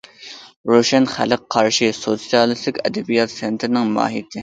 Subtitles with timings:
[0.71, 4.37] روشەن« خەلق قارىشى» سوتسىيالىستىك ئەدەبىيات- سەنئەتنىڭ ماھىيىتى.